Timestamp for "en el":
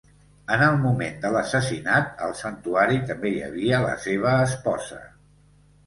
0.53-0.77